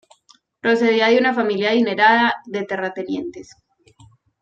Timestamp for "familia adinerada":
1.35-2.33